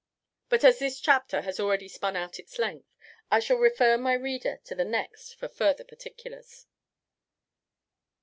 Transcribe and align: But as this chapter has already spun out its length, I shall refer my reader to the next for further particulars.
But 0.49 0.63
as 0.63 0.79
this 0.79 0.99
chapter 0.99 1.41
has 1.41 1.59
already 1.59 1.87
spun 1.87 2.15
out 2.15 2.39
its 2.39 2.57
length, 2.57 2.87
I 3.29 3.39
shall 3.39 3.57
refer 3.57 3.99
my 3.99 4.13
reader 4.13 4.57
to 4.63 4.73
the 4.73 4.83
next 4.83 5.35
for 5.35 5.47
further 5.47 5.83
particulars. 5.83 6.65